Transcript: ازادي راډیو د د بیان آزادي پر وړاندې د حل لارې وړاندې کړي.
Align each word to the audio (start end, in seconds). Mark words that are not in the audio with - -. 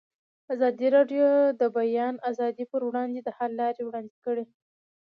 ازادي 0.53 0.87
راډیو 0.95 1.27
د 1.51 1.51
د 1.61 1.63
بیان 1.77 2.15
آزادي 2.29 2.65
پر 2.71 2.81
وړاندې 2.87 3.19
د 3.23 3.29
حل 3.37 3.51
لارې 3.61 3.81
وړاندې 3.85 4.15
کړي. 4.25 4.45